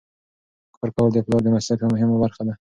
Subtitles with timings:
[0.75, 2.53] کار کول د پلار د مسؤلیت یوه مهمه برخه ده.